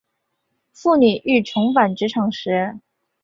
[0.73, 2.79] 妇女欲重返职场时